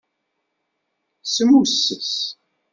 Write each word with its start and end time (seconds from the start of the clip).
Smusses. 1.33 2.09